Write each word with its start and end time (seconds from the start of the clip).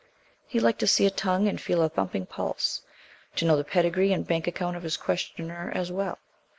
He 0.47 0.59
liked 0.59 0.79
to 0.79 0.87
see 0.87 1.05
a 1.05 1.11
tongue 1.11 1.47
and 1.47 1.61
feel 1.61 1.83
a 1.83 1.89
thumping 1.89 2.25
pulse; 2.25 2.81
to 3.35 3.45
know 3.45 3.55
the 3.55 3.63
pedigree 3.63 4.11
and 4.11 4.25
bank 4.25 4.47
account 4.47 4.75
of 4.75 4.81
his 4.81 4.97
questioner 4.97 5.71
as 5.75 5.91
well. 5.91 6.17